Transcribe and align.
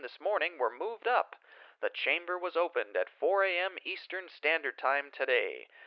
this 0.01 0.19
morning 0.19 0.53
were 0.59 0.71
moved 0.73 1.07
up. 1.07 1.35
The 1.79 1.91
chamber 1.93 2.33
was 2.37 2.57
opened 2.57 2.97
at 2.97 3.07
4 3.07 3.43
a.m. 3.45 3.73
Eastern 3.85 4.25
Standard 4.35 4.79
Time 4.81 5.11
today. 5.13 5.67